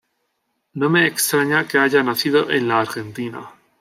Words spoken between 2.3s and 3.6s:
en la Argentina.